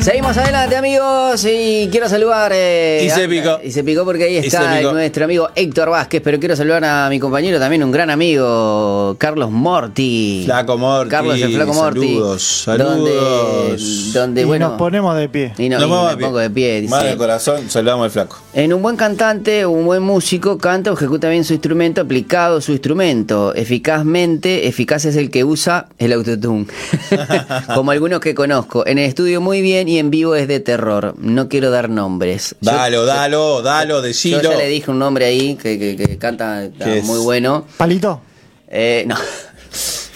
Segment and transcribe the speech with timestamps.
[0.00, 1.44] Seguimos adelante, amigos.
[1.50, 2.52] Y quiero saludar.
[2.54, 3.58] eh, Y se a- picó.
[3.64, 6.22] Y se picó porque ahí está nuestro amigo Héctor Vázquez.
[6.22, 10.42] Pero quiero saludar a mi compañero, también un gran amigo, Carlos Morti.
[10.44, 12.00] Flaco Morti, Carlos el Flaco Morti.
[12.06, 12.88] saludos, saludos.
[12.98, 14.68] Donde, donde y bueno.
[14.68, 15.52] nos ponemos de pie.
[15.58, 16.26] y no, Nos y me a pie.
[16.26, 16.80] pongo de pie.
[16.82, 16.96] dice.
[17.04, 18.38] De corazón, saludamos al flaco.
[18.54, 22.70] En un buen cantante, un buen músico, canta o ejecuta bien su instrumento, aplicado su
[22.72, 23.54] instrumento.
[23.56, 26.66] Eficazmente, eficaz es el que usa el autotune.
[27.74, 28.86] Como algunos que conozco.
[28.86, 31.14] En el estudio muy bien y en vivo es de terror.
[31.18, 32.54] No quiero dar nombres.
[32.60, 34.42] Yo- Dalo, dalo, dalo, Yo decilo.
[34.42, 36.68] ya le dije un nombre ahí que, que- que canta
[37.04, 37.64] muy bueno.
[37.76, 38.20] Palito.
[38.68, 39.16] Eh, no.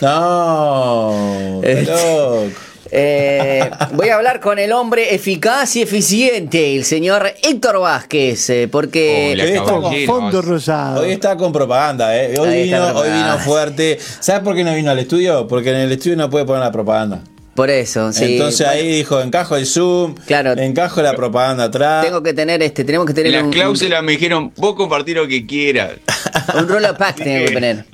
[0.01, 2.45] No, Este- loco.
[2.93, 8.69] Eh, voy a hablar con el hombre eficaz y eficiente, el señor Héctor Vázquez, eh,
[8.69, 9.37] porque...
[9.41, 11.01] Hoy está con Fondo rosado.
[11.03, 12.35] Hoy está con propaganda, ¿eh?
[12.37, 13.35] Hoy, vino, hoy propaganda.
[13.35, 13.97] vino fuerte.
[14.19, 15.47] ¿Sabes por qué no vino al estudio?
[15.47, 17.23] Porque en el estudio no puede poner la propaganda.
[17.61, 18.25] Por eso, sí.
[18.25, 20.53] Entonces ahí dijo, encajo el Zoom, Claro.
[20.53, 22.03] encajo la propaganda atrás.
[22.03, 25.19] Tengo que tener este, tenemos que En tener las un, cláusulas me dijeron, vos compartir
[25.19, 25.91] lo que quieras.
[26.55, 27.85] un, un roll pack tengo que tener.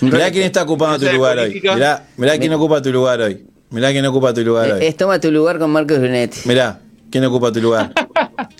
[0.00, 1.60] Un Mirá quién está ocupando tu ¿Esa de lugar hoy.
[1.60, 3.44] Mirá, mirá quién ocupa tu lugar hoy.
[3.70, 4.86] Mirá quién ocupa tu lugar hoy.
[4.86, 6.42] es toma tu lugar con Marcos Brunetti.
[6.44, 6.78] Mirá,
[7.10, 7.90] quién ocupa tu lugar.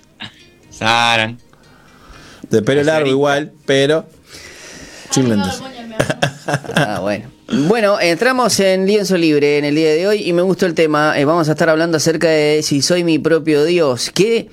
[0.70, 1.38] Saran.
[2.50, 4.04] De pelo largo igual, pero
[5.14, 5.62] lentes.
[6.74, 7.35] Ah, bueno.
[7.48, 11.18] Bueno, entramos en lienzo libre en el día de hoy y me gustó el tema.
[11.18, 14.10] Eh, vamos a estar hablando acerca de si soy mi propio Dios.
[14.12, 14.48] Qué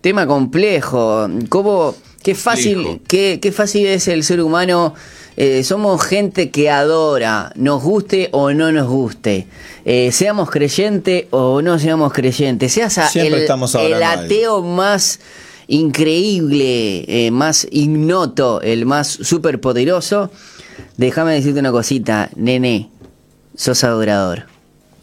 [0.00, 1.28] tema complejo.
[1.48, 4.94] Cómo, qué fácil, qué, qué fácil es el ser humano.
[5.36, 9.46] Eh, somos gente que adora, nos guste o no nos guste.
[9.84, 12.72] Eh, seamos creyente o no seamos creyentes.
[12.72, 15.18] Seas el, estamos el ateo más
[15.68, 20.30] increíble, eh, más ignoto, el más superpoderoso,
[20.96, 22.88] déjame decirte una cosita, nene,
[23.56, 24.46] sos adorador.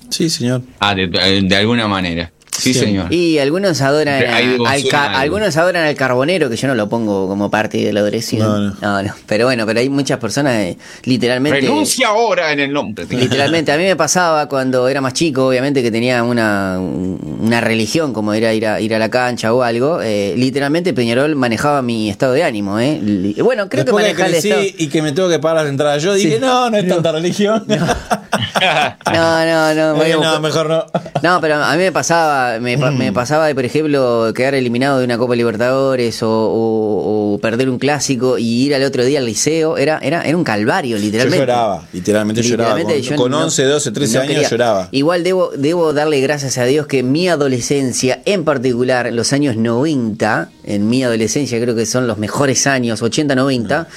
[0.10, 0.62] Sí, señor.
[0.80, 2.32] Ah, de, de alguna manera.
[2.58, 2.80] Sí, Sí.
[2.80, 3.14] señor.
[3.14, 4.38] Y algunos adoran, a-
[4.70, 8.00] al ca- algunos adoran al carbonero, que yo no lo pongo como parte de la
[8.00, 8.76] adoración.
[8.82, 9.14] No, no.
[9.28, 11.62] Pero bueno, pero hay muchas personas eh, literalmente...
[11.62, 13.06] Renuncia ahora en el nombre.
[13.10, 18.14] Literalmente, a mí me pasaba cuando era más chico, obviamente que tenía una, una religión,
[18.14, 20.00] como era ir a, ir a la cancha o algo.
[20.02, 22.80] eh, literalmente Peñarol manejaba mi estado de ánimo.
[22.80, 23.00] ¿eh?
[23.44, 24.64] Bueno, creo Después que que maneja el estado.
[24.78, 27.66] y que me tengo que pagar las entradas, yo dije, no, no es tanta religión.
[29.14, 30.04] No, no, no.
[30.04, 30.86] Eh, no, mejor no.
[31.22, 35.06] No, pero a mí me pasaba, me, me pasaba de, por ejemplo, quedar eliminado de
[35.06, 39.26] una Copa Libertadores o, o- o perder un clásico y ir al otro día al
[39.26, 39.78] liceo.
[39.78, 41.40] Era, era, era un calvario, Yo literalmente.
[41.46, 43.02] lloraba, literalmente, Literalmente, lloraba.
[43.02, 44.50] yo Con, con no- 11, 12, 13 no años quería.
[44.50, 44.88] lloraba.
[44.92, 50.50] Igual debo, debo darle gracias a Dios que mi adolescencia, en particular los años 90,
[50.64, 53.88] en mi adolescencia creo que son los mejores años, 80, 90,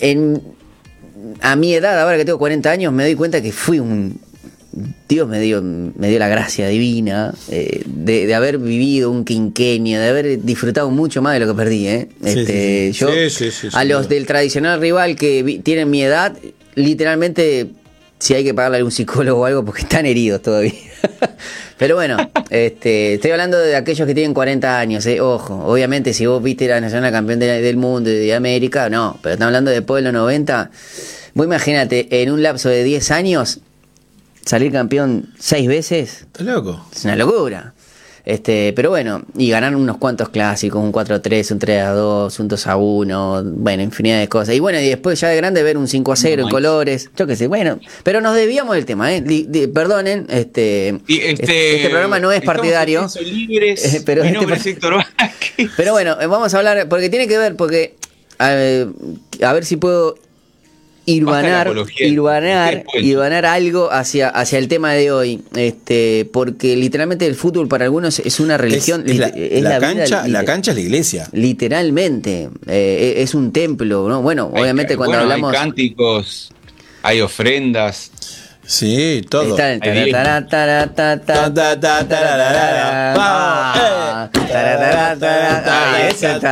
[0.00, 0.42] en,
[1.40, 4.18] a mi edad, ahora que tengo 40 años, me doy cuenta que fui un...
[5.08, 9.98] Dios me dio, me dio la gracia divina eh, de, de haber vivido un quinquenio,
[9.98, 11.88] de haber disfrutado mucho más de lo que perdí.
[11.88, 12.08] ¿eh?
[12.22, 12.98] Sí, Este, sí, sí.
[13.00, 16.36] Yo, Sí, sí, sí, a los del tradicional rival que vi- tienen mi edad,
[16.76, 17.66] literalmente,
[18.20, 20.72] si hay que pagarle a algún psicólogo o algo, porque están heridos todavía.
[21.76, 22.16] Pero bueno,
[22.50, 25.20] este, estoy hablando de aquellos que tienen 40 años, ¿eh?
[25.20, 25.64] ojo.
[25.66, 29.18] Obviamente, si vos viste la Nacional Campeón de- del Mundo y de América, no.
[29.22, 30.70] Pero estamos hablando después de los 90.
[31.34, 33.60] Vos imagínate, en un lapso de 10 años,
[34.44, 36.22] salir campeón seis veces.
[36.22, 36.86] ¿Estás loco?
[36.94, 37.74] Es una locura.
[38.26, 43.82] Este, pero bueno, y ganar unos cuantos clásicos, un 4-3, un 3-2, un 2-1, bueno,
[43.82, 44.54] infinidad de cosas.
[44.54, 46.50] Y bueno, y después ya de grande ver un 5-0 en Nice.
[46.50, 49.22] colores, yo qué sé, bueno, pero nos desviamos del tema, ¿eh?
[49.26, 53.08] Li- di- perdonen, este, Y este, este programa no es partidario.
[53.18, 54.02] en libres.
[54.06, 55.70] Pero Mi este nombre par- es Héctor Vázquez.
[55.76, 57.96] Pero bueno, vamos a hablar, porque tiene que ver, porque
[58.38, 58.86] eh,
[59.42, 60.16] a ver si puedo
[61.14, 67.68] irvanar, irvanar, irvanar algo hacia, hacia el tema de hoy, este, porque literalmente el fútbol
[67.68, 70.44] para algunos es una religión, Es, es la, lit- es la la vida cancha, la
[70.44, 71.28] cancha es la iglesia.
[71.32, 74.22] literalmente, eh, es un templo, ¿no?
[74.22, 76.50] Bueno, Hay- obviamente cuando bueno, hablamos Hay cánticos,
[77.02, 78.10] hay ofrendas.
[78.70, 79.58] Sí, todo.
[79.58, 80.12] Eh.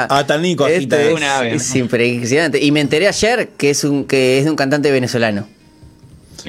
[0.08, 2.60] Hasta el Nico es impresionante.
[2.60, 5.46] Y me enteré ayer que es un que es de un cantante venezolano.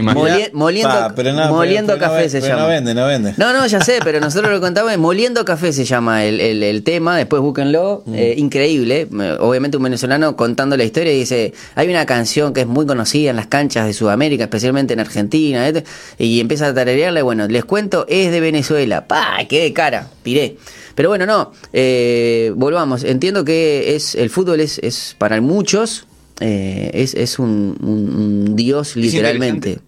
[0.03, 2.61] Moli- moliendo Pa, pero no, moliendo pero- pero no café se pero llama.
[2.63, 3.33] No vende, no vende.
[3.37, 4.97] No, no, ya sé, pero nosotros lo contamos.
[4.97, 8.03] Moliendo Café se llama el, el- el tema, después búsquenlo.
[8.05, 8.13] Mm.
[8.15, 9.07] eh, increíble.
[9.39, 13.29] Obviamente un venezolano contando la historia y dice, hay una canción que es muy conocida
[13.29, 15.83] en las canchas de Sudamérica, especialmente en Argentina, este,
[16.17, 17.19] y empieza a tararearla.
[17.19, 19.05] y Bueno, les cuento, es de Venezuela.
[19.07, 19.37] ¡Pah!
[19.47, 20.07] ¡Qué de cara!
[20.23, 20.57] Piré.
[20.95, 23.03] Pero bueno, no, eh, volvamos.
[23.03, 26.05] Entiendo que es el fútbol es, es para muchos,
[26.41, 29.79] eh, es, es un, un- un dios literalmente.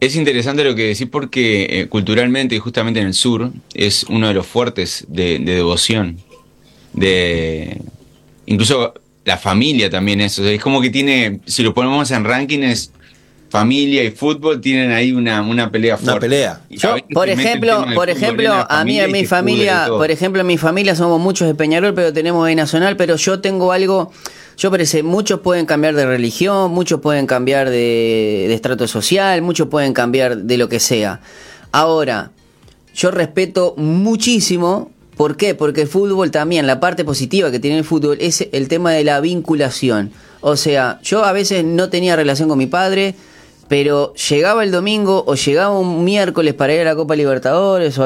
[0.00, 4.28] Es interesante lo que decís porque eh, culturalmente y justamente en el sur es uno
[4.28, 6.16] de los fuertes de, de devoción.
[6.94, 7.80] De
[8.46, 8.94] incluso
[9.24, 10.38] la familia también es.
[10.38, 12.90] o sea, es como que tiene, si lo ponemos en rankings,
[13.50, 16.20] familia y fútbol tienen ahí una, una pelea Una fuerte.
[16.20, 16.60] pelea.
[16.70, 20.46] Y a Yo, por ejemplo, por ejemplo, a mí en mi familia, por ejemplo, en
[20.46, 24.12] mi familia somos muchos de Peñarol, pero tenemos de Nacional, pero yo tengo algo,
[24.60, 29.94] yo parece, muchos pueden cambiar de religión, muchos pueden cambiar de, estrato social, muchos pueden
[29.94, 31.22] cambiar de lo que sea.
[31.72, 32.32] Ahora,
[32.94, 35.54] yo respeto muchísimo, ¿por qué?
[35.54, 39.02] Porque el fútbol también, la parte positiva que tiene el fútbol es el tema de
[39.02, 40.12] la vinculación.
[40.42, 43.14] O sea, yo a veces no tenía relación con mi padre,
[43.66, 47.98] pero llegaba el domingo o llegaba un miércoles para ir a la Copa Libertadores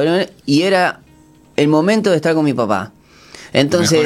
[0.47, 1.01] y era
[1.57, 2.93] el momento de estar con mi papá.
[3.55, 3.99] Entonces,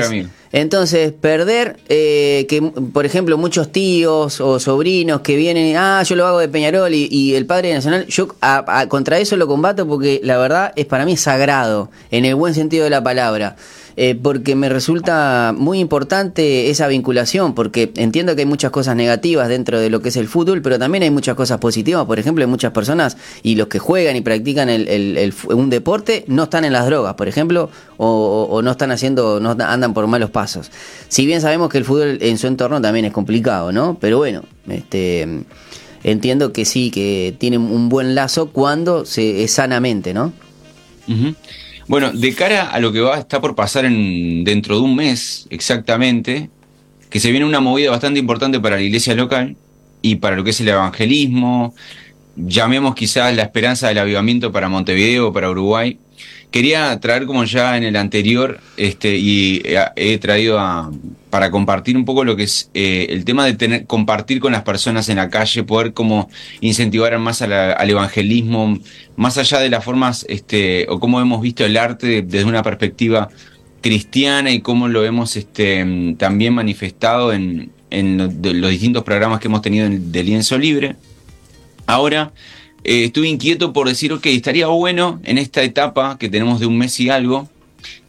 [0.52, 6.26] entonces perder eh, que, por ejemplo, muchos tíos o sobrinos que vienen, ah, yo lo
[6.26, 9.46] hago de Peñarol y, y el padre de Nacional, yo a- a- contra eso lo
[9.46, 13.56] combato porque la verdad es para mí sagrado, en el buen sentido de la palabra.
[14.00, 19.48] Eh, porque me resulta muy importante esa vinculación, porque entiendo que hay muchas cosas negativas
[19.48, 22.06] dentro de lo que es el fútbol, pero también hay muchas cosas positivas.
[22.06, 26.44] Por ejemplo, hay muchas personas y los que juegan y practican el- un deporte no
[26.44, 30.70] están en las drogas, por ejemplo, o, no están haciendo, no andan por malos pasos.
[31.08, 33.98] Si bien sabemos que el fútbol en su entorno también es complicado, ¿no?
[34.00, 35.26] Pero bueno, este
[36.04, 40.32] entiendo que sí, que tiene un buen lazo cuando se es sanamente, ¿no?
[41.08, 41.34] Ujú.
[41.88, 44.94] Bueno, de cara a lo que va a estar por pasar en, dentro de un
[44.94, 46.50] mes exactamente,
[47.08, 49.56] que se viene una movida bastante importante para la iglesia local
[50.02, 51.75] y para lo que es el evangelismo,
[52.37, 55.99] llamemos quizás la esperanza del avivamiento para Montevideo, para Uruguay.
[56.50, 59.78] Quería traer como ya en el anterior, este, y he,
[60.14, 60.90] he traído a,
[61.28, 64.62] para compartir un poco lo que es eh, el tema de tener, compartir con las
[64.62, 66.30] personas en la calle, poder como
[66.62, 68.78] incentivar más al evangelismo,
[69.16, 73.28] más allá de las formas, este, o cómo hemos visto el arte desde una perspectiva
[73.82, 79.60] cristiana y cómo lo hemos este, también manifestado en, en los distintos programas que hemos
[79.60, 80.96] tenido en- de Lienzo Libre.
[81.86, 82.32] Ahora
[82.84, 86.78] eh, estuve inquieto por decir, ok, estaría bueno en esta etapa que tenemos de un
[86.78, 87.48] mes y algo,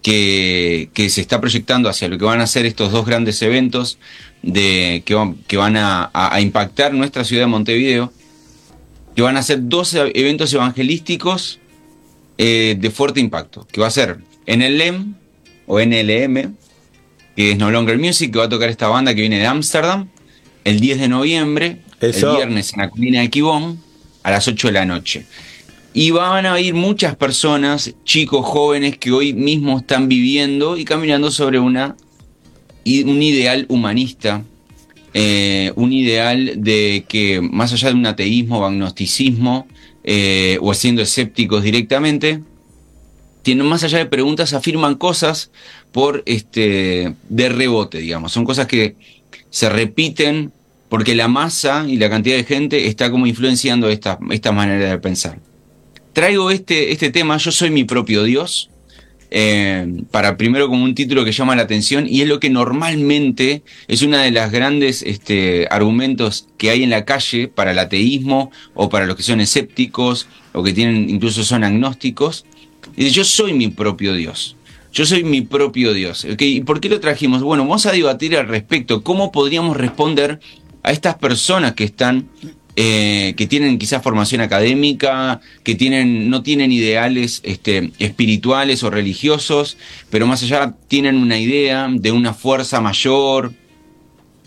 [0.01, 3.97] que, que se está proyectando hacia lo que van a ser estos dos grandes eventos
[4.41, 8.11] de, que, van, que van a, impactar nuestra ciudad de Montevideo,
[9.15, 11.59] que van a ser dos e- eventos evangelísticos
[12.37, 15.15] eh, de fuerte impacto, que va a ser en el LEM
[15.67, 16.55] o NLM,
[17.35, 20.07] que es No Longer Music, que va a tocar esta banda que viene de Ámsterdam,
[20.63, 22.31] el 10 de noviembre, Eso.
[22.31, 23.81] el viernes en la colina de Quibón,
[24.23, 25.25] a las 8 de la noche.
[25.93, 31.31] Y van a ir muchas personas, chicos, jóvenes, que hoy mismo están viviendo y caminando
[31.31, 31.95] sobre una,
[32.85, 34.43] un ideal humanista,
[35.13, 39.67] eh, un ideal de que más allá de un ateísmo o agnosticismo,
[40.03, 42.43] eh, o siendo escépticos directamente,
[43.41, 45.49] tienen más allá de preguntas, afirman cosas
[45.91, 48.31] por este de rebote, digamos.
[48.31, 48.95] Son cosas que
[49.49, 50.51] se repiten
[50.89, 54.97] porque la masa y la cantidad de gente está como influenciando esta, esta manera de
[54.97, 55.39] pensar.
[56.13, 58.69] Traigo este, este tema, yo soy mi propio Dios,
[59.31, 63.61] eh, para primero como un título que llama la atención y es lo que normalmente
[63.87, 68.51] es una de las grandes este, argumentos que hay en la calle para el ateísmo
[68.73, 72.45] o para los que son escépticos o que tienen incluso son agnósticos.
[72.95, 74.55] Dice, yo soy mi propio Dios.
[74.91, 76.25] Yo soy mi propio Dios.
[76.39, 77.43] ¿Y por qué lo trajimos?
[77.43, 79.03] Bueno, vamos a debatir al respecto.
[79.03, 80.39] ¿Cómo podríamos responder
[80.83, 82.29] a estas personas que están,
[82.75, 89.77] eh, que tienen quizás formación académica, que tienen, no tienen ideales este, espirituales o religiosos,
[90.09, 93.53] pero más allá tienen una idea de una fuerza mayor,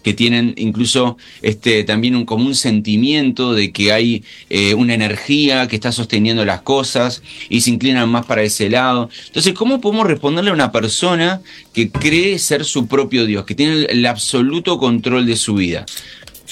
[0.03, 5.69] que tienen incluso este, también un, como un sentimiento de que hay eh, una energía
[5.69, 9.09] que está sosteniendo las cosas y se inclinan más para ese lado.
[9.27, 11.41] Entonces, ¿cómo podemos responderle a una persona
[11.73, 15.87] que cree ser su propio Dios, que tiene el absoluto control de su vida?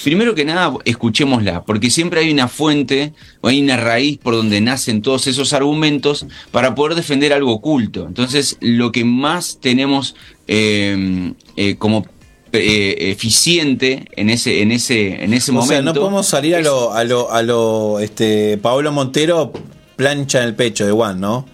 [0.03, 4.61] Primero que nada, escuchémosla, porque siempre hay una fuente o hay una raíz por donde
[4.61, 8.05] nacen todos esos argumentos para poder defender algo oculto.
[8.07, 10.15] Entonces, lo que más tenemos
[10.47, 12.05] eh, eh, como
[12.53, 15.73] eh, eficiente en ese, en ese, en ese O momento.
[15.73, 19.53] sea, no podemos salir a lo, a lo, a lo, este, Pablo Montero
[19.95, 21.45] plancha en el pecho de Juan, ¿no?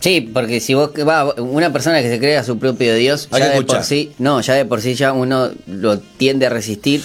[0.00, 3.40] Sí, porque si vos va una persona que se cree a su propio Dios, Hay
[3.40, 3.78] ya de escuchar.
[3.78, 7.02] por sí, no, ya de por sí ya uno lo tiende a resistir,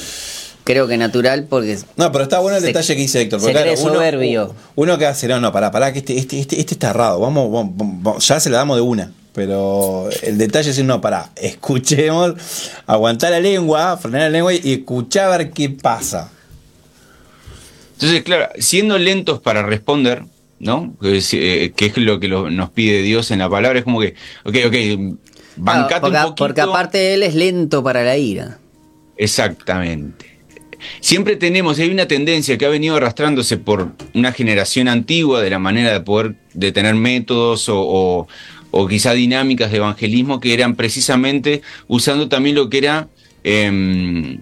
[0.64, 3.40] creo que natural, porque No, pero está bueno el Se- detalle que dice Héctor.
[3.40, 4.56] se Porque claro, cree uno, soberbio.
[4.76, 7.20] uno que hace, no, no, pará, pará, que este, este, este, este está errado.
[7.20, 9.12] Vamos, vamos, vamos, ya se la damos de una.
[9.34, 12.34] Pero el detalle es decir, no, pará, escuchemos,
[12.86, 16.30] aguantar la lengua, frenar la lengua y escuchar a ver qué pasa.
[17.94, 20.24] Entonces, claro, siendo lentos para responder,
[20.62, 20.96] ¿no?
[21.02, 23.84] Que es, eh, que es lo que lo- nos pide Dios en la palabra, es
[23.86, 24.16] como que,
[24.46, 25.18] ok, ok,
[25.58, 26.36] bancate Claro, porque, un poquito.
[26.36, 28.60] porque aparte él es lento para la ira.
[29.18, 30.26] Exactamente.
[31.00, 35.60] Siempre tenemos, hay una tendencia que ha venido arrastrándose por una generación antigua de la
[35.60, 38.28] manera de poder, de tener métodos o, o,
[38.72, 43.10] o quizá dinámicas de evangelismo que eran precisamente usando también lo que era
[43.44, 44.40] em,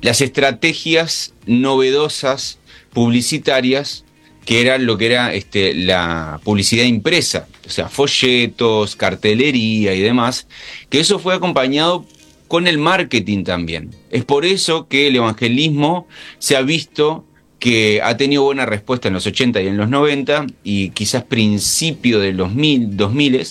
[0.00, 2.58] las estrategias novedosas
[2.92, 4.04] publicitarias
[4.44, 10.46] que era lo que era este, la publicidad impresa, o sea, folletos, cartelería y demás,
[10.90, 12.04] que eso fue acompañado
[12.48, 13.90] con el marketing también.
[14.10, 16.06] Es por eso que el evangelismo
[16.38, 17.24] se ha visto
[17.58, 22.20] que ha tenido buena respuesta en los 80 y en los 90 y quizás principio
[22.20, 23.46] de los mil, 2000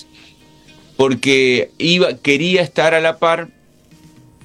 [0.95, 3.49] porque iba, quería estar a la par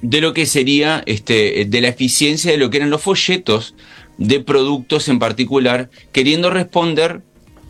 [0.01, 3.75] de lo que sería este, de la eficiencia de lo que eran los folletos
[4.19, 7.21] de productos en particular, queriendo responder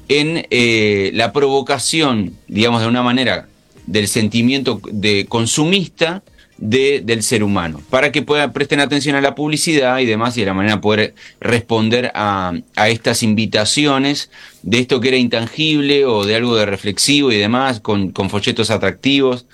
[0.10, 3.48] en eh, la provocación, digamos de una manera,
[3.86, 6.24] del sentimiento de consumista
[6.58, 10.41] de, del ser humano, para que puedan presten atención a la publicidad y demás, y
[10.41, 14.32] de la manera de poder responder a, a estas invitaciones
[14.63, 18.72] de esto que era intangible o de algo de reflexivo y demás, con, con folletos
[18.72, 19.46] atractivos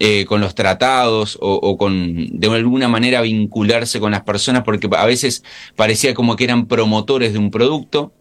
[0.00, 4.88] eh, con los tratados o, o, con de alguna manera vincularse con las personas porque
[4.96, 5.42] a veces
[5.74, 8.12] parecía como que eran promotores de un producto.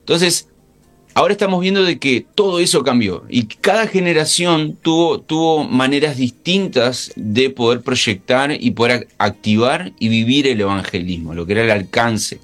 [0.00, 0.48] Entonces,
[1.14, 7.12] ahora estamos viendo de que todo eso cambió y cada generación tuvo, tuvo maneras distintas
[7.16, 12.40] de poder proyectar y poder activar y vivir el evangelismo, lo que era el alcance.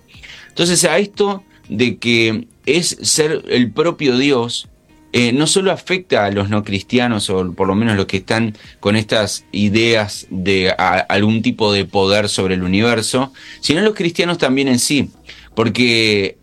[0.49, 4.69] Entonces, a esto de que es ser el propio Dios,
[5.13, 8.57] eh, no solo afecta a los no cristianos o por lo menos los que están
[8.81, 14.39] con estas ideas de algún tipo de poder sobre el universo, sino a los cristianos
[14.39, 15.11] también en sí,
[15.55, 16.37] porque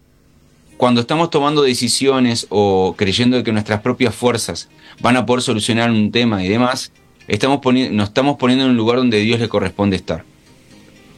[0.77, 4.70] cuando estamos tomando decisiones o creyendo que nuestras propias fuerzas
[5.01, 6.91] van a poder solucionar un tema y demás,
[7.27, 7.60] estamos
[7.91, 10.25] nos estamos poniendo en un lugar donde Dios le corresponde estar.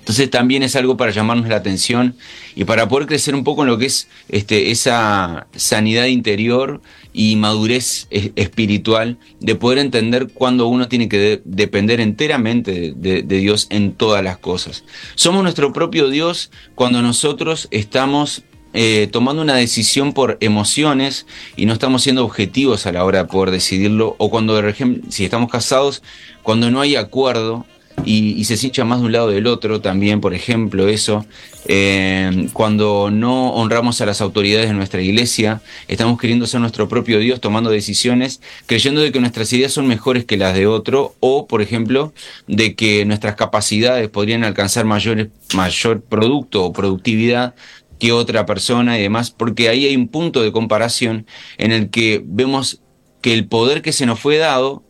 [0.05, 2.15] Entonces también es algo para llamarnos la atención
[2.55, 6.79] y para poder crecer un poco en lo que es este, esa sanidad interior
[7.11, 13.65] y madurez espiritual de poder entender cuándo uno tiene que de depender enteramente de, Dios
[13.71, 14.83] en todas las cosas.
[15.15, 18.43] Somos nuestro propio Dios cuando nosotros estamos
[18.75, 23.25] eh, tomando una decisión por emociones y no estamos siendo objetivos a la hora de
[23.25, 26.03] poder decidirlo o cuando, por ejemplo, si estamos casados,
[26.43, 27.65] cuando no hay acuerdo
[28.03, 31.25] y, y, se hincha más de un lado del otro también, por ejemplo, eso.
[31.67, 37.19] Eh, cuando no honramos a las autoridades de nuestra iglesia, estamos queriendo ser nuestro propio
[37.19, 41.47] Dios, tomando decisiones, creyendo de que nuestras ideas son mejores que las de otro, o,
[41.47, 42.13] por ejemplo,
[42.47, 47.55] de que nuestras capacidades podrían alcanzar mayores, mayor producto o productividad
[47.99, 51.25] que otra persona y demás, porque ahí hay un punto de comparación
[51.57, 52.81] en el que vemos
[53.21, 54.83] que el poder que se nos fue dado,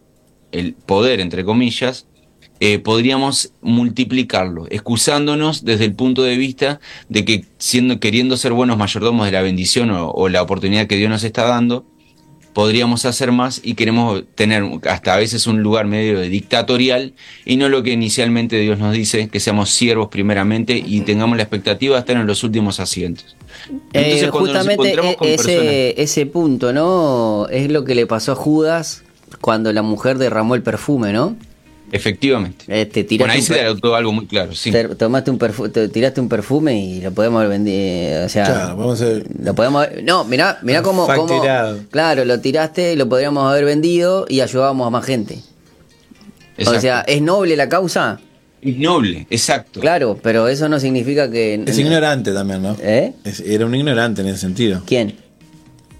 [0.51, 2.07] el poder entre comillas,
[2.59, 8.77] eh, podríamos multiplicarlo, excusándonos desde el punto de vista de que siendo queriendo ser buenos
[8.77, 11.85] mayordomos de la bendición o, o, la oportunidad que Dios nos está dando,
[12.55, 17.57] podríamos hacer más y queremos tener hasta a veces un lugar medio de dictatorial y
[17.57, 21.95] no lo que inicialmente Dios nos dice, que seamos siervos primeramente y tengamos la expectativa
[21.95, 23.35] de estar en los últimos asientos.
[23.91, 25.73] Entonces, eh, justamente ese, personas...
[25.97, 27.47] ese punto, ¿no?
[27.49, 29.03] Es lo que le pasó a Judas
[29.41, 31.35] cuando la mujer derramó el perfume, ¿no?
[31.95, 32.65] Efectivamente.
[32.67, 34.53] Eh, te bueno, ahí se adoptó algo muy claro.
[34.53, 34.71] Sí.
[34.71, 38.25] Te, tomaste un perfume, te tiraste un perfume y lo podemos haber vendido.
[38.25, 41.41] O sea, claro, vamos a hacer lo podemos haber, No, mirá, mirá cómo, cómo.
[41.91, 45.39] Claro, lo tiraste y lo podríamos haber vendido y ayudábamos a más gente.
[46.57, 46.77] Exacto.
[46.77, 48.19] O sea, ¿es noble la causa?
[48.61, 49.79] Es noble, exacto.
[49.79, 51.63] Claro, pero eso no significa que.
[51.65, 52.75] Es ignorante también, ¿no?
[52.81, 53.13] ¿Eh?
[53.23, 54.81] Es, era un ignorante en ese sentido.
[54.85, 55.24] ¿Quién?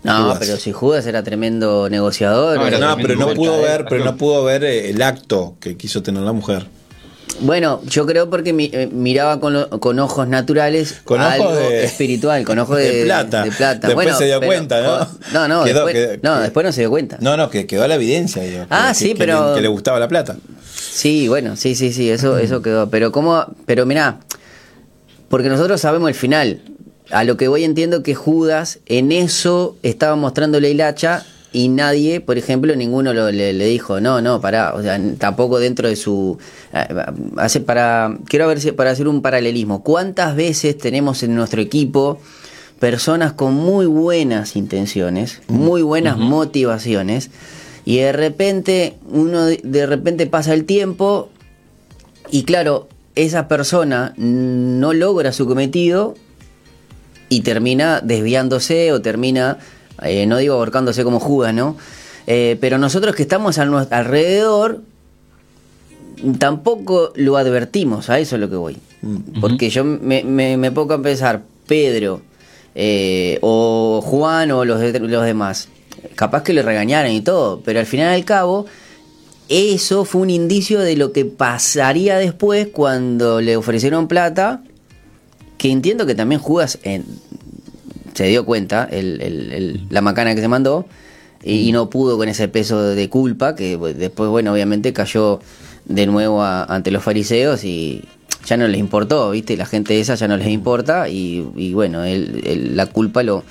[0.06, 0.38] No, Judas.
[0.40, 2.58] pero si Judas era tremendo negociador.
[2.58, 6.22] No, no pero no pudo ver, pero no pudo ver el acto que quiso tener
[6.22, 6.68] la mujer.
[7.40, 11.58] Bueno, yo creo porque mi, eh, miraba con, lo, con, ojos naturales con algo ojos
[11.58, 13.44] de, espiritual, con ojos de, de, plata.
[13.44, 13.88] de, plata.
[13.88, 15.08] Después bueno, se dio pero, cuenta, ¿no?
[15.34, 17.18] No, no, quedó, después, quedó, no quedó, después no se dio cuenta.
[17.20, 18.44] No, no, que quedó la evidencia.
[18.44, 19.56] Digo, ah, que, sí, que, pero.
[19.56, 20.38] Que le, gustaba la plata.
[20.72, 22.90] Sí, bueno, sí, sí, sí, eso, eso quedó.
[22.90, 24.20] Pero cómo, pero mirá,
[25.28, 26.62] porque nosotros sabemos el final.
[27.12, 32.20] A lo que voy entiendo que Judas en eso estaba mostrándole el hacha y nadie,
[32.20, 35.96] por ejemplo, ninguno lo, le, le, dijo, no, no, pará, o sea, tampoco dentro de
[35.96, 36.38] su...
[37.38, 42.20] Hace para, quiero ver si, para hacer un paralelismo, ¿cuántas veces tenemos en nuestro equipo
[42.80, 46.28] personas con muy buenas intenciones, muy buenas uh -huh.
[46.28, 47.30] motivaciones,
[47.86, 51.30] y de repente, uno de repente pasa el tiempo
[52.32, 56.16] y claro, esa persona no logra su cometido
[57.30, 59.58] y termina desviándose o termina,
[60.04, 61.78] eh, no digo ahorcándose como Judas, ¿no?
[62.28, 64.82] Eh, pero nosotros que estamos a nuestro alrededor
[66.40, 68.78] tampoco lo advertimos, a eso es lo que voy.
[69.40, 72.22] Porque yo me, me, me pongo a pensar, Pedro
[72.74, 75.68] eh, o Juan o los, de- los demás,
[76.16, 78.66] capaz que le regañaran y todo, pero al final y al cabo,
[79.48, 84.64] eso fue un indicio de lo que pasaría después cuando le ofrecieron plata,
[85.66, 87.06] que entiendo que también Judas en-
[88.14, 90.86] se dio cuenta, el- el- el- la macana que se mandó,
[91.44, 95.40] y, y no pudo con ese peso de culpa, que después, bueno, obviamente cayó
[95.86, 98.04] de nuevo a- ante los fariseos y
[98.46, 99.58] ya no les importó, ¿viste?
[99.58, 103.44] La gente esa ya no les importa y, y bueno, la culpa lo,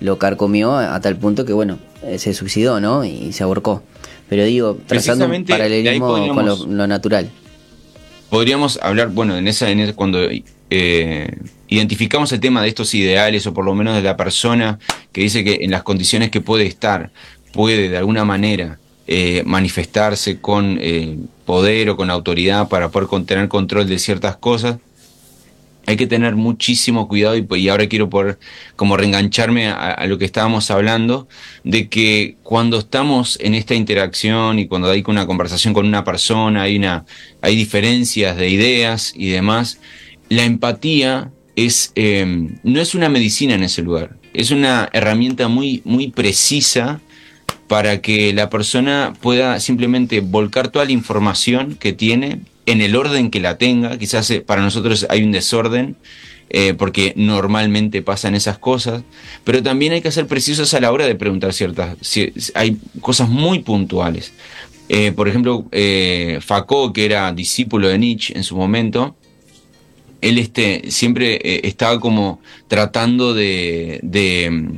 [0.00, 3.04] lo carcomió a, tal punto que, bueno, eh, se suicidó, ¿no?
[3.04, 3.82] Y se ahorcó.
[4.28, 7.30] Pero digo, trazando un paralelismo con lo natural.
[8.28, 10.18] podríamos hablar, bueno, en esa, en esa- cuando
[10.72, 11.36] eh,
[11.70, 14.78] identificamos el tema de estos ideales, o por lo menos de la persona
[15.12, 17.10] que dice que en las condiciones que puede estar,
[17.52, 23.48] puede de alguna manera eh, manifestarse con eh, poder o con autoridad para poder tener
[23.48, 24.78] control de ciertas cosas,
[25.86, 28.38] hay que tener muchísimo cuidado y, y ahora quiero por
[28.76, 31.28] como reengancharme a, a lo que estábamos hablando
[31.64, 36.62] de que cuando estamos en esta interacción y cuando hay una conversación con una persona
[36.62, 37.06] hay una
[37.40, 39.80] hay diferencias de ideas y demás
[40.28, 41.30] la empatía
[41.94, 47.00] eh, no es una medicina en ese lugar es una herramienta muy muy precisa
[47.66, 53.30] para que la persona pueda simplemente volcar toda la información que tiene en el orden
[53.30, 53.96] que la tenga.
[53.96, 55.94] Quizás eh, para nosotros hay un desorden,
[56.48, 59.04] eh, porque normalmente pasan esas cosas,
[59.44, 61.96] pero también hay que ser precisos a la hora de preguntar ciertas...
[62.00, 64.32] si- hay cosas muy puntuales.
[64.88, 66.40] Eh, por ejemplo, eh,
[66.92, 69.14] que era discípulo de Nietzsche en su momento,
[70.20, 74.70] él este, siempre eh, estaba como tratando de, de,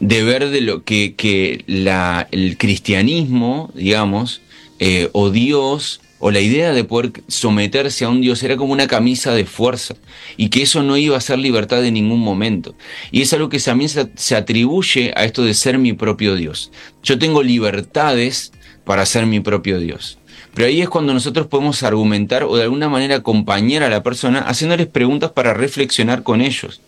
[0.00, 4.42] de ver de lo que, que la, el cristianismo, digamos,
[4.78, 8.86] eh, o Dios, o la idea de poder someterse a un Dios era como una
[8.86, 9.96] camisa de fuerza
[10.36, 12.74] y que eso no iba a ser libertad en ningún momento.
[13.10, 16.70] Y es algo que también se atribuye a esto de ser mi propio Dios.
[17.02, 18.52] Yo tengo libertades
[18.84, 20.19] para ser mi propio Dios.
[20.54, 24.40] Pero ahí es cuando nosotros podemos argumentar o de alguna manera acompañar a la persona
[24.40, 26.80] haciéndoles preguntas para reflexionar con ellos.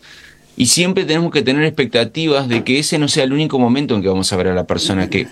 [0.57, 4.03] Y siempre tenemos que tener expectativas de que ese no sea el único momento en
[4.03, 5.27] que vamos a ver a la persona, que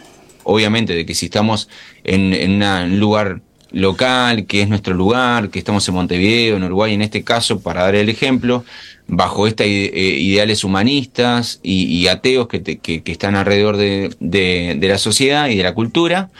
[0.44, 1.68] obviamente de que si estamos
[2.04, 3.40] en, un lugar
[3.72, 7.82] local, que es nuestro lugar, que estamos en Montevideo, en Uruguay, en este caso, para
[7.82, 8.64] dar el ejemplo,
[9.06, 14.88] bajo estos ideales humanistas y, ateos que, te- que- que están alrededor de, de- de
[14.88, 16.30] la sociedad y de la cultura,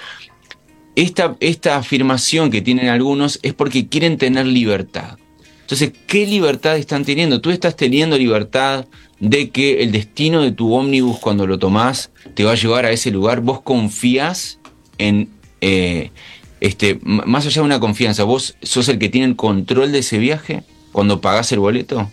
[0.97, 5.19] esta, esta afirmación que tienen algunos es porque quieren tener libertad.
[5.63, 7.41] Entonces, ¿qué libertad están teniendo?
[7.41, 8.87] Tú estás teniendo libertad
[9.21, 12.91] de que el destino de tu ómnibus cuando lo tomás te va a llevar a
[12.91, 13.41] ese lugar.
[13.41, 14.59] Vos confías
[14.99, 15.29] en,
[15.61, 16.11] eh,
[16.61, 20.19] este, más allá de una confianza, vos sos el que tiene el control de ese
[20.19, 22.11] viaje cuando pagás el boleto.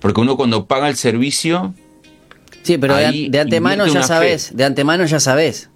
[0.00, 1.74] Porque uno cuando paga el servicio,
[2.62, 5.68] Sí, pero de, de antemano ya sabes, de antemano ya sabes.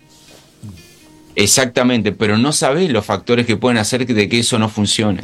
[1.39, 5.23] Exactamente, pero no sabés los factores que pueden hacer de que eso no funcione.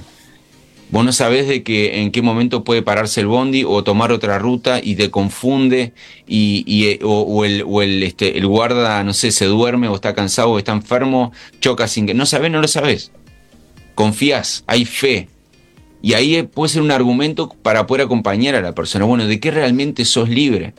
[0.90, 4.38] Vos no sabés de que en qué momento puede pararse el bondi o tomar otra
[4.38, 5.92] ruta y te confunde
[6.28, 10.70] y, eh, o, este, el guarda, no sé, se duerme o está cansado o está
[10.70, 12.14] enfermo, choca sin que...
[12.14, 13.10] No sabés, no lo sabés.
[13.96, 15.28] Confías, hay fe.
[16.00, 19.04] Y ahí eh, puede ser un argumento para poder acompañar a la persona.
[19.04, 20.74] Bueno, ¿de qué realmente sos libre?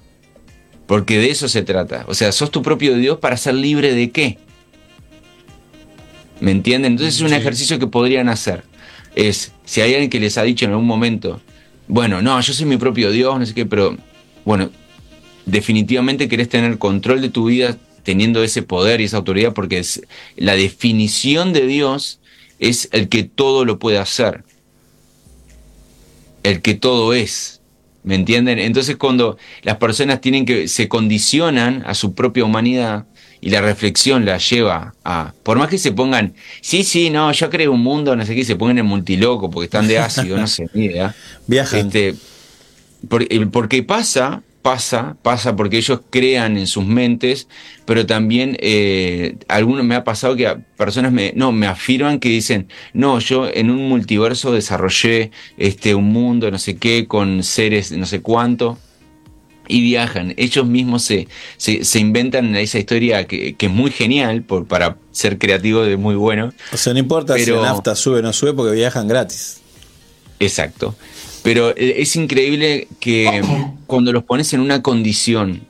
[0.87, 2.05] Porque de eso se trata.
[2.07, 4.37] O sea, sos tu propio Dios para ser libre de qué?
[6.45, 6.91] ¿Me entienden?
[6.91, 8.65] Entonces es un ejercicio que podrían hacer.
[9.15, 11.41] Es, si hay alguien que les ha dicho en algún momento,
[11.87, 13.97] bueno, no, yo soy mi propio Dios, no sé qué, pero
[14.45, 14.69] bueno,
[15.47, 20.03] definitivamente querés tener control de tu vida teniendo ese poder y esa autoridad, porque es,
[20.35, 22.19] la definición de Dios
[22.59, 24.43] es el que todo lo puede hacer,
[26.43, 27.59] el que todo es.
[28.03, 28.59] ¿Me entienden?
[28.59, 33.07] Entonces cuando las personas tienen que se condicionan a su propia humanidad
[33.45, 37.51] y la reflexión la lleva a, por más que se pongan, sí, sí, no, yo
[37.51, 40.47] creo un mundo, no sé qué, se pongan en multiloco porque están de ácido, no
[40.47, 41.15] sé, ni idea.
[41.47, 41.79] Viajan.
[41.81, 42.15] Este,
[43.29, 47.47] eh, porque pasa, pasa, pasa porque ellos crean en sus mentes,
[47.85, 52.29] pero también eh, algunos me ha pasado que a- personas me, no, me afirman que
[52.29, 57.91] dicen, no, yo en un multiverso desarrollé este, un mundo, no sé qué, con seres
[57.91, 58.79] no sé cuánto.
[59.67, 64.43] Y viajan, ellos mismos se, se, se inventan esa historia que, que es muy genial
[64.43, 66.53] por, para ser creativo, es muy bueno.
[66.71, 69.61] O sea, no importa si Pero- la nafta sube o no sube porque viajan gratis.
[70.39, 70.95] Exacto.
[71.43, 73.41] Pero eh, es increíble que
[73.87, 75.61] cuando los pones en una condición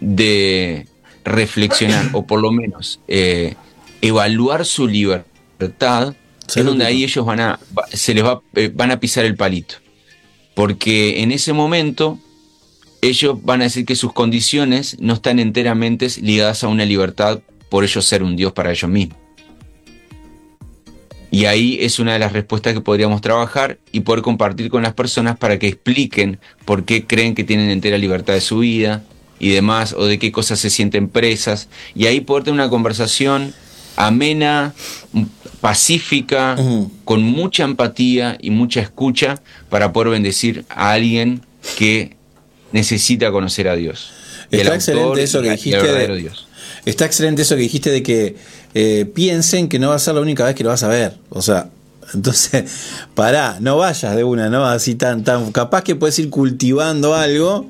[0.00, 0.86] de
[1.24, 3.54] reflexionar, o por lo menos eh,
[4.00, 6.14] evaluar su libertad,
[6.54, 7.60] es donde ahí ellos van a,
[7.92, 9.76] se les va, eh, van a pisar el palito.
[10.54, 12.18] Porque en ese momento
[13.02, 17.84] ellos van a decir que sus condiciones no están enteramente ligadas a una libertad por
[17.84, 19.18] ellos ser un Dios para ellos mismos.
[21.30, 24.94] Y ahí es una de las respuestas que podríamos trabajar y poder compartir con las
[24.94, 29.04] personas para que expliquen por qué creen que tienen entera libertad de su vida
[29.38, 31.68] y demás, o de qué cosas se sienten presas.
[31.94, 33.54] Y ahí poder tener una conversación
[33.96, 34.74] amena,
[35.60, 36.56] pacífica,
[37.04, 41.42] con mucha empatía y mucha escucha para poder bendecir a alguien
[41.78, 42.16] que
[42.72, 44.10] necesita conocer a Dios.
[44.50, 45.92] Está excelente eso y que dijiste.
[45.92, 46.46] De, Dios.
[46.84, 48.36] está excelente eso que dijiste de que
[48.74, 51.14] eh, piensen que no va a ser la única vez que lo vas a ver.
[51.28, 51.68] O sea,
[52.14, 52.64] entonces,
[53.14, 54.66] pará, no vayas de una, ¿no?
[54.66, 55.52] Así tan, tan.
[55.52, 57.66] Capaz que puedes ir cultivando algo,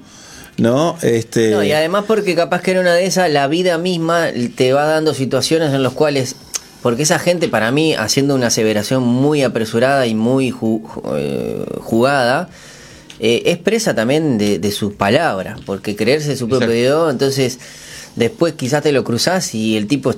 [0.57, 0.97] ¿no?
[1.03, 1.51] Este.
[1.51, 4.85] No, y además porque capaz que en una de esas la vida misma te va
[4.85, 6.37] dando situaciones en las cuales,
[6.83, 11.65] porque esa gente para mí, haciendo una aseveración muy apresurada y muy ju- ju- eh,
[11.81, 12.49] jugada,
[13.21, 16.71] eh, es presa también de, de sus palabras, porque creerse su propio.
[16.71, 17.59] Dios, entonces
[18.17, 20.15] después quizás te lo cruzás y el tipo,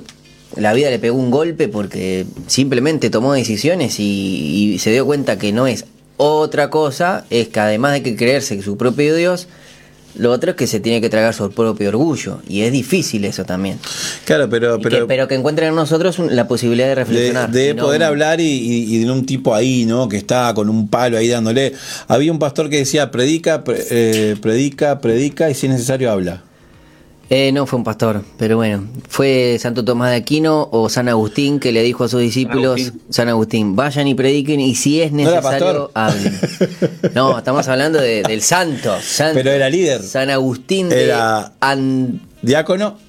[0.55, 5.37] la vida le pegó un golpe porque simplemente tomó decisiones y, y se dio cuenta
[5.37, 5.85] que no es
[6.17, 9.47] otra cosa, es que además de que creerse su propio Dios,
[10.15, 12.39] lo otro es que se tiene que tragar su propio orgullo.
[12.47, 13.79] Y es difícil eso también.
[14.25, 14.75] Claro, pero.
[14.77, 17.51] Y que- pero pero que encuentren en nosotros la posibilidad de reflexionar.
[17.51, 20.07] de no- poder hablar y, y- y de un tipo ahí, ¿no?
[20.09, 21.73] Que está con un palo ahí dándole.
[22.07, 26.43] Había un pastor que decía, predica, pre- eh, predica, predica y si es necesario habla.
[27.35, 31.59] Eh, no fue un pastor, pero bueno, fue Santo Tomás de Aquino o San Agustín
[31.59, 33.01] que le dijo a sus discípulos, Agustín.
[33.09, 35.91] San Agustín, vayan y prediquen y si es ¿No necesario, pastor?
[35.95, 36.39] hablen.
[37.15, 40.03] No, estamos hablando de- del santo, San- Pero era líder.
[40.03, 42.99] San Agustín de Era- An- Diácono.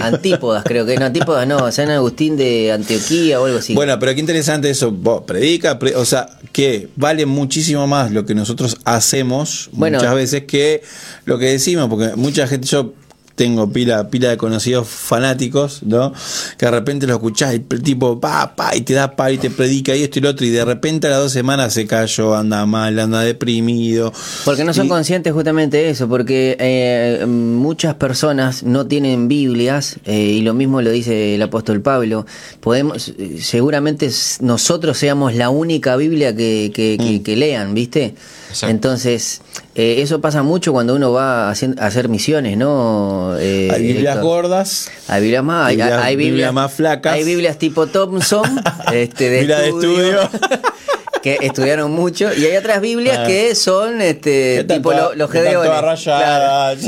[0.00, 3.74] Antípodas, creo que no, Antípodas no, San Agustín de Antioquía o algo así.
[3.74, 4.90] Bueno, pero qué interesante eso.
[4.90, 9.98] Vos, predica, pre- o sea, que vale muchísimo más lo que nosotros hacemos Bueno.
[9.98, 10.82] muchas veces que
[11.26, 12.94] lo que decimos, porque mucha gente, yo
[13.40, 16.12] tengo pila, pila de conocidos fanáticos, ¿no?
[16.58, 19.38] Que de repente lo escuchás y el tipo, pa, pa, y te da pa, y
[19.38, 21.86] te predica y esto y lo otro, y de repente a las dos semanas se
[21.86, 24.12] cayó, anda mal, anda deprimido.
[24.44, 29.96] Porque no son Y- conscientes justamente de eso, porque eh, muchas personas no tienen Biblias,
[30.04, 32.26] eh, y lo mismo lo dice el apóstol Pablo,
[32.60, 37.02] podemos, seguramente nosotros seamos la única Biblia que, que, Mm.
[37.02, 38.14] que- que lean, ¿viste?
[38.50, 38.70] Exacto.
[38.74, 39.40] Entonces,
[39.80, 43.34] eh, eso pasa mucho cuando uno va a hacer, a hacer misiones, ¿no?
[43.38, 44.22] Eh, Hay Biblias Héctor?
[44.24, 44.90] gordas.
[45.08, 47.14] Hay Biblias más, hay, hay Biblias más flacas.
[47.14, 48.60] Hay Biblias tipo Thompson,
[48.92, 50.60] este, de Biblia de estudio, estudio.
[51.22, 53.26] que estudiaron mucho, y hay otras Biblias Ah.
[53.26, 56.02] que son este, tipo los Gedeones.
[56.04, 56.80] Claro.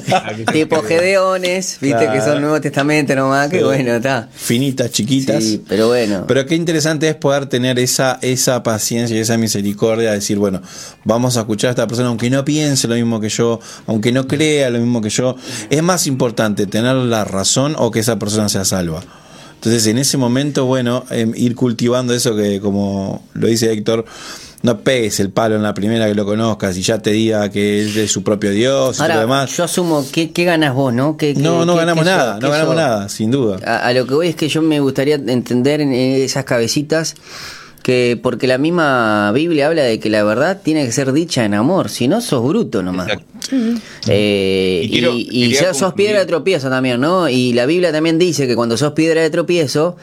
[0.52, 3.64] tipo Gedeones, viste que son Nuevo Testamento nomás, que Sí.
[3.64, 4.28] bueno, está.
[4.34, 5.42] Finitas, chiquitas.
[5.42, 6.24] Sí, pero bueno.
[6.26, 10.62] Pero qué interesante es poder tener esa, esa paciencia y esa misericordia de decir, bueno,
[11.04, 14.26] vamos a escuchar a esta persona, aunque no piense lo mismo que yo, aunque no
[14.26, 15.36] crea lo mismo que yo.
[15.70, 19.02] Es más importante tener la razón o que esa persona sea salva.
[19.64, 24.04] Entonces, en ese momento, bueno, em, ir cultivando eso que, como lo dice Héctor,
[24.62, 27.82] no pegues el palo en la primera que lo conozcas y ya te diga que
[27.82, 29.56] es de su propio Dios y todo demás.
[29.56, 31.16] yo asumo, ¿qué, qué ganas vos, no?
[31.16, 33.58] ¿Qué, no, qué- no ganamos nada, ¿Qué no ganamos nada, sin duda.
[33.64, 37.14] A, a lo que voy es que yo me gustaría entender en esas cabecitas
[37.82, 41.54] que porque la misma Biblia habla de que la verdad tiene que ser dicha en
[41.54, 43.08] amor, si no sos bruto nomás.
[44.08, 47.28] Eh, Y quiero- y y quería ya sos piedra de tropiezo también, ¿no?
[47.28, 49.96] Y la Biblia también dice que cuando sos piedra de tropiezo,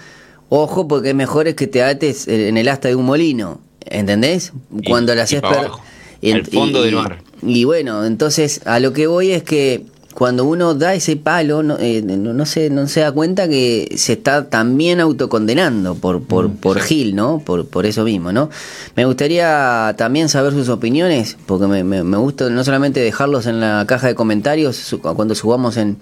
[0.49, 4.51] ojo porque es mejor es que te ates en el asta de un molino, ¿entendés?
[4.81, 5.81] Y- Cuando la y haces per- abajo,
[6.23, 7.21] al fondo del mar.
[7.41, 9.83] Y bueno, entonces a lo que voy es que
[10.19, 13.93] cuando uno da ese palo, no, eh, no, no se, no se da cuenta que
[13.97, 17.39] se está también autocondenando por, por, por Gil, ¿no?
[17.43, 18.49] Por, por eso mismo, ¿no?
[18.97, 23.61] Me gustaría también saber sus opiniones, porque me, me, me gusta no solamente dejarlos en
[23.61, 25.97] la caja de comentarios su- cuando subamos en,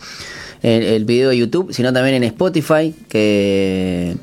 [0.63, 4.17] en el video de YouTube, sino también en Spotify, que,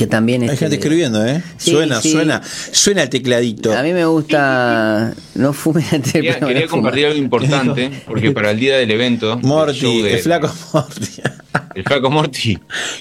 [0.00, 0.40] que también...
[0.40, 1.42] Hay este, gente escribiendo, ¿eh?
[1.58, 2.10] Sí, suena, sí.
[2.12, 2.40] suena,
[2.72, 3.76] suena el tecladito.
[3.76, 5.12] A mí me gusta...
[5.34, 9.38] No fumen antes Quería, quería no compartir algo importante, porque para el día del evento.
[9.42, 11.06] Morty, de- el flaco Morty.
[11.74, 12.58] El flaco Morty.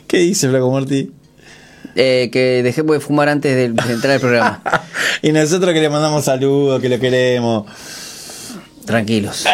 [0.07, 1.09] ¿Qué dice flaco Morty?
[1.95, 4.61] Eh, que dejemos de fumar antes de, de entrar al programa.
[5.21, 7.65] y nosotros que le mandamos saludos, que lo queremos.
[8.85, 9.45] Tranquilos.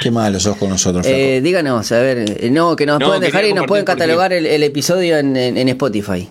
[0.00, 1.16] Qué malo sos con nosotros, flaco.
[1.16, 3.98] Eh, díganos, a ver, eh, no, que nos No, pueden dejar y nos pueden porque-
[4.00, 6.28] catalogar el, el episodio en, en- en Spotify.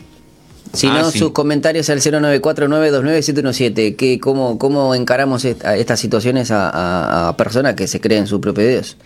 [0.74, 1.20] Si Ah, sí.
[1.20, 3.96] sus comentarios al 094929717.
[3.96, 8.40] Que, cómo, ¿Cómo encaramos esta- estas situaciones a, a- a personas que se creen sus
[8.40, 8.98] propios Dios?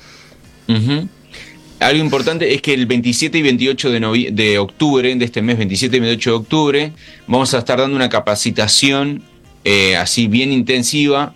[1.80, 5.98] Algo importante es que el 27 y 28 de, de octubre, de este mes, 27
[5.98, 6.92] y 28 de octubre,
[7.28, 9.24] vamos a estar dando una capacitación
[9.64, 11.34] eh, así bien intensiva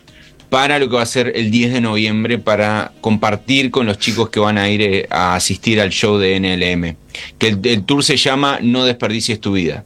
[0.50, 4.30] para lo que va a ser el 10 de noviembre para compartir con los chicos
[4.30, 6.96] que van a ir eh, a asistir al show de NLM.
[7.38, 9.84] Que el, el tour se llama No desperdicies tu vida.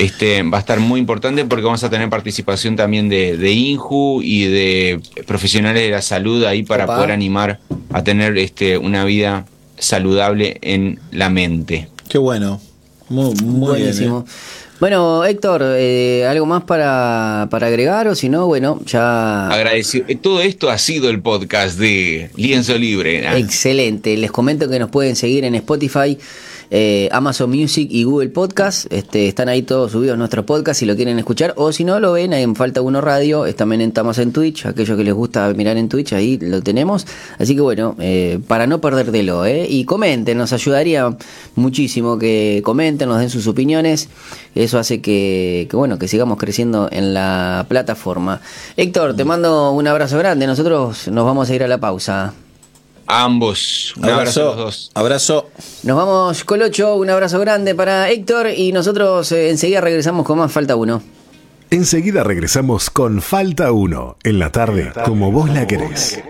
[0.00, 4.22] Este, va a estar muy importante porque vamos a tener participación también de, de INJU
[4.22, 6.96] y de profesionales de la salud ahí para Opa.
[6.96, 7.60] poder animar
[7.92, 9.46] a tener este, una vida
[9.78, 11.88] saludable en la mente.
[12.08, 12.60] Qué bueno.
[13.08, 13.60] Muy, muy bien.
[13.60, 14.24] Buenísimo.
[14.26, 14.30] ¿eh?
[14.80, 18.08] Bueno, Héctor, eh, ¿algo más para, para agregar?
[18.08, 19.48] O si no, bueno, ya.
[19.48, 20.06] Agradecido.
[20.08, 23.36] Eh, Todo esto ha sido el podcast de Lienzo Libre.
[23.38, 24.16] Excelente.
[24.16, 26.16] Les comento que nos pueden seguir en Spotify,
[26.70, 28.92] eh, Amazon Music y Google Podcast.
[28.92, 31.52] Este, están ahí todos subidos nuestros podcasts si lo quieren escuchar.
[31.56, 33.52] O si no, lo ven ahí en Falta Uno Radio.
[33.54, 34.66] También estamos en Twitch.
[34.66, 37.06] Aquellos que les gusta mirar en Twitch, ahí lo tenemos.
[37.38, 39.44] Así que bueno, eh, para no perdértelo.
[39.44, 39.66] ¿eh?
[39.68, 41.16] Y comenten, nos ayudaría
[41.56, 44.08] muchísimo que comenten, nos den sus opiniones.
[44.54, 48.40] Eso hace que, que, bueno, que sigamos creciendo en la plataforma.
[48.76, 50.46] Héctor, te mando un abrazo grande.
[50.46, 52.32] Nosotros nos vamos a ir a la pausa.
[53.10, 53.92] A ambos.
[53.96, 54.90] Un abrazo a los dos.
[54.94, 55.50] Abrazo.
[55.82, 60.52] Nos vamos, Colocho, un abrazo grande para Héctor y nosotros eh, enseguida regresamos con más
[60.52, 61.02] Falta Uno.
[61.70, 66.22] Enseguida regresamos con Falta 1 en la tarde, como vos la querés.